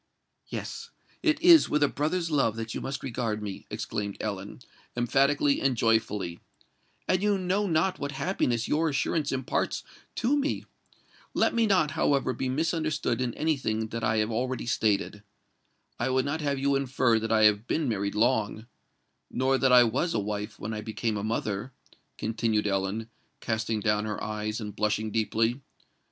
"Yes—it 0.47 1.39
is 1.43 1.69
with 1.69 1.83
a 1.83 1.87
brother's 1.87 2.31
love 2.31 2.55
that 2.55 2.73
you 2.73 2.81
must 2.81 3.03
regard 3.03 3.43
me," 3.43 3.67
exclaimed 3.69 4.17
Ellen, 4.19 4.61
emphatically 4.97 5.61
and 5.61 5.77
joyfully; 5.77 6.39
"and 7.07 7.21
you 7.21 7.37
know 7.37 7.67
not 7.67 7.99
what 7.99 8.13
happiness 8.13 8.67
your 8.67 8.89
assurance 8.89 9.31
imparts 9.31 9.83
to 10.15 10.35
me! 10.35 10.65
Let 11.35 11.53
me 11.53 11.67
not, 11.67 11.91
however, 11.91 12.33
be 12.33 12.49
misunderstood 12.49 13.21
in 13.21 13.35
any 13.35 13.57
thing 13.57 13.89
that 13.89 14.03
I 14.03 14.17
have 14.17 14.31
already 14.31 14.65
stated. 14.65 15.21
I 15.99 16.09
would 16.09 16.25
not 16.25 16.41
have 16.41 16.57
you 16.57 16.73
infer 16.75 17.19
that 17.19 17.31
I 17.31 17.43
have 17.43 17.67
been 17.67 17.87
married 17.87 18.15
long—nor 18.15 19.59
that 19.59 19.71
I 19.71 19.83
was 19.83 20.15
a 20.15 20.19
wife 20.19 20.57
when 20.57 20.73
I 20.73 20.81
became 20.81 21.15
a 21.15 21.23
mother," 21.23 21.73
continued 22.17 22.65
Ellen, 22.65 23.07
casting 23.39 23.81
down 23.81 24.05
her 24.05 24.23
eyes, 24.23 24.59
and 24.59 24.75
blushing 24.75 25.11
deeply. 25.11 25.61